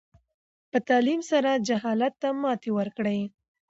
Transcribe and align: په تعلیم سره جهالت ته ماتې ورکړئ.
په 0.71 0.77
تعلیم 0.87 1.21
سره 1.31 1.51
جهالت 1.67 2.13
ته 2.21 2.29
ماتې 2.41 2.69
ورکړئ. 2.77 3.19